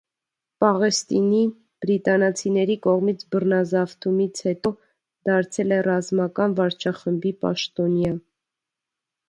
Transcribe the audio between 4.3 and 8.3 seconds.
հետո, դարձել է ռազմական վարչախմբի պաշտոնյա։